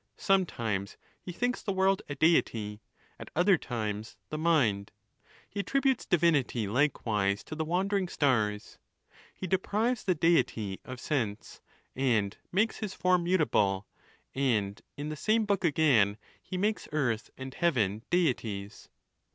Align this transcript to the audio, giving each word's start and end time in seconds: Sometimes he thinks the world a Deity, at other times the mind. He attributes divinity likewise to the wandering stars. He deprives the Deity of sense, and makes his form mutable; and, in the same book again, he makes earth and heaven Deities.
Sometimes 0.17 0.97
he 1.21 1.31
thinks 1.31 1.61
the 1.61 1.71
world 1.71 2.01
a 2.09 2.15
Deity, 2.15 2.81
at 3.19 3.29
other 3.35 3.55
times 3.55 4.17
the 4.29 4.37
mind. 4.39 4.91
He 5.47 5.59
attributes 5.59 6.07
divinity 6.07 6.65
likewise 6.67 7.43
to 7.43 7.53
the 7.53 7.63
wandering 7.63 8.07
stars. 8.07 8.79
He 9.31 9.45
deprives 9.45 10.03
the 10.03 10.15
Deity 10.15 10.79
of 10.83 10.99
sense, 10.99 11.61
and 11.95 12.35
makes 12.51 12.77
his 12.77 12.95
form 12.95 13.25
mutable; 13.25 13.85
and, 14.33 14.81
in 14.97 15.09
the 15.09 15.15
same 15.15 15.45
book 15.45 15.63
again, 15.63 16.17
he 16.41 16.57
makes 16.57 16.87
earth 16.91 17.29
and 17.37 17.53
heaven 17.53 18.01
Deities. 18.09 18.89